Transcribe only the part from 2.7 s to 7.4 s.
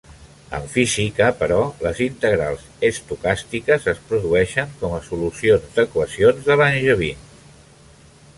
estocàstiques es produeixen com a solucions d'equacions de Langevin.